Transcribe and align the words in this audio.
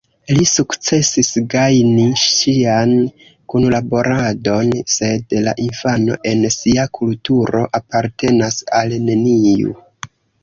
Li 0.35 0.43
sukcesis 0.51 1.27
gajni 1.53 2.05
ŝian 2.21 2.93
kunlaboradon, 3.53 4.71
sed 4.95 5.35
la 5.49 5.53
infano 5.65 6.17
en 6.31 6.43
sia 6.57 6.85
kulturo 6.99 7.63
apartenas 7.81 8.57
al 8.81 8.97
neniu. 9.11 9.77